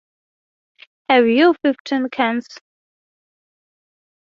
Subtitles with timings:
[1.09, 2.47] Have you fifteen cans?